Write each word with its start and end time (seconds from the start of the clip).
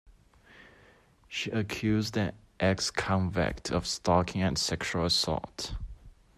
She 1.27 1.51
accused 1.51 2.17
an 2.17 2.33
ex-convict 2.59 3.69
of 3.71 3.85
stalking 3.85 4.41
and 4.41 4.57
sexual 4.57 5.05
assault. 5.05 5.75